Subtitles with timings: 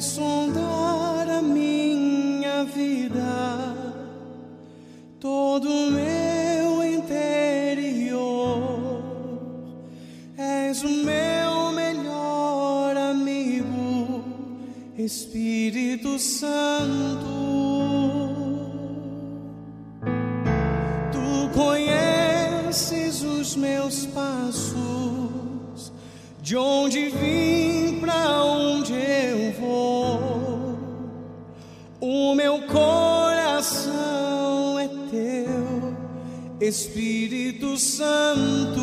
[0.00, 3.76] Sondar a minha vida,
[5.20, 8.22] todo o meu interior.
[10.38, 14.24] És o meu melhor amigo,
[14.96, 17.28] Espírito Santo.
[21.12, 25.92] Tu conheces os meus passos,
[26.40, 28.59] de onde vim para onde
[36.70, 38.79] Espírito Santo.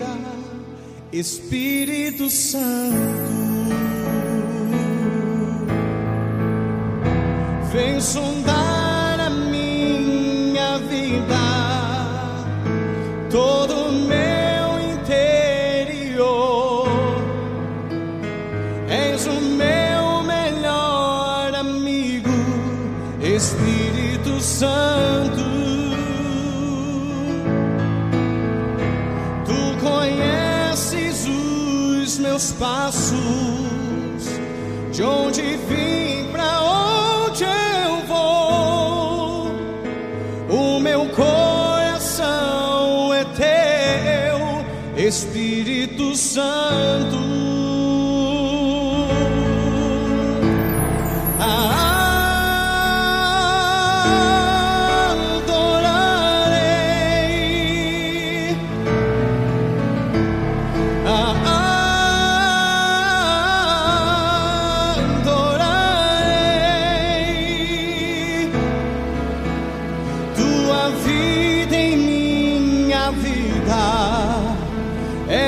[0.00, 0.06] Vida,
[1.12, 2.60] Espírito Santo.
[7.72, 11.36] Vem sondar a minha vida,
[13.30, 14.19] todo meu
[32.40, 33.12] meus passos,
[34.92, 39.50] de onde vim para onde eu vou.
[40.48, 42.32] O meu coração
[43.12, 44.64] é teu,
[45.06, 47.59] Espírito Santo.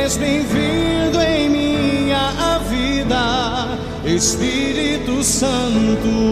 [0.04, 6.31] És bem-vindo em minha vida, Espírito Santo.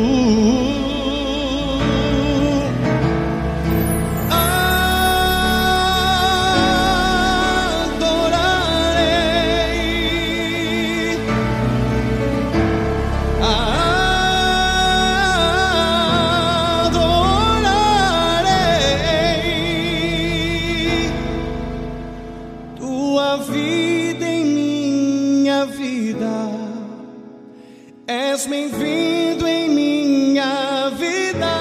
[28.41, 31.57] És bem-vindo em minha vida.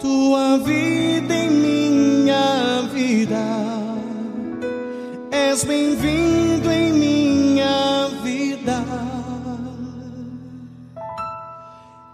[0.00, 3.44] Tua vida em minha vida.
[5.30, 8.82] És bem-vindo em minha vida.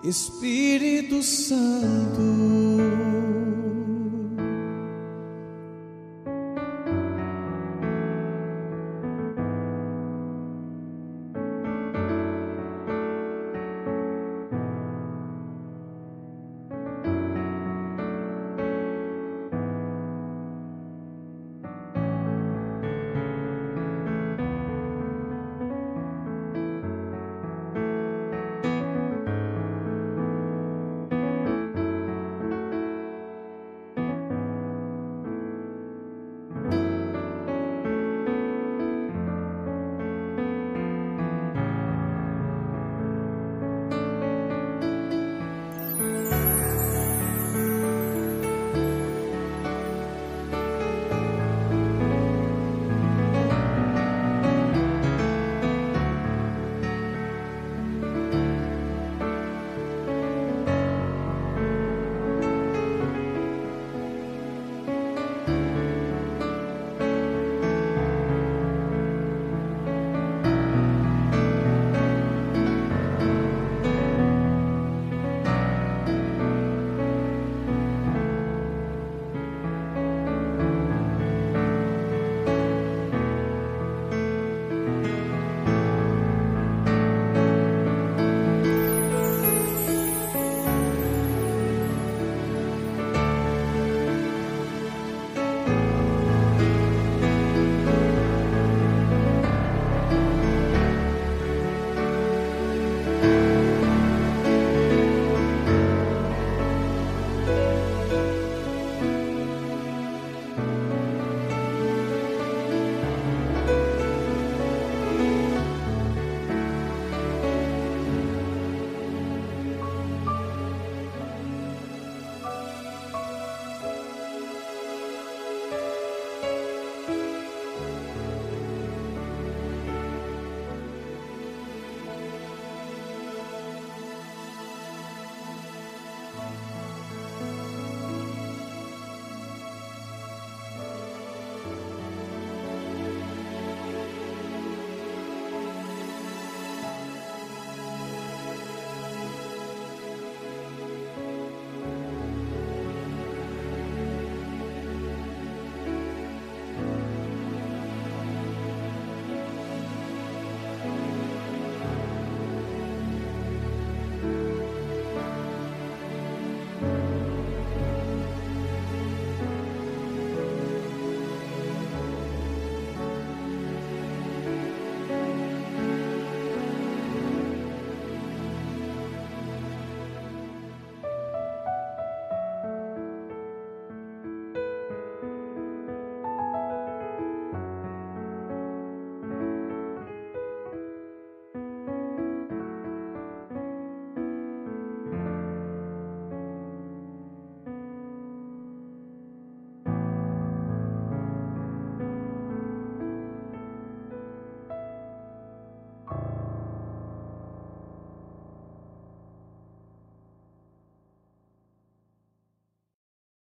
[0.02, 2.50] Espírito Santo.